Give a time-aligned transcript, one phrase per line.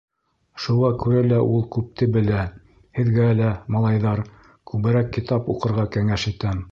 [0.61, 2.39] Шуға күрә лә ул күпте белә.
[2.99, 4.23] һеҙгә лә, малайҙар,
[4.73, 6.69] күберәк китап уҡырға кәңәш итәм...